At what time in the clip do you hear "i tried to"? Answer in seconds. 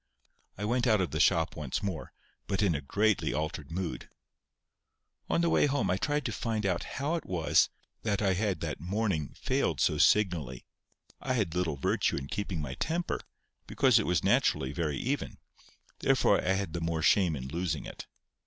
5.91-6.31